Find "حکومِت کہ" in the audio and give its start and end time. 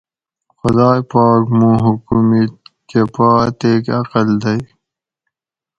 1.85-3.01